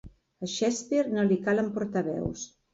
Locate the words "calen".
1.45-1.71